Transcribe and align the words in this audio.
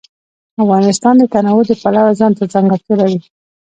افغانستان 0.63 1.15
د 1.19 1.23
تنوع 1.33 1.63
د 1.67 1.71
پلوه 1.81 2.11
ځانته 2.19 2.43
ځانګړتیا 2.53 2.93
لري. 3.01 3.19